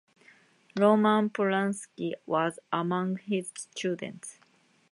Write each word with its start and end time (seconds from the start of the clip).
Roman 0.75 1.29
Polanski 1.29 2.13
was 2.25 2.57
among 2.73 3.17
his 3.17 3.53
students. 3.55 4.39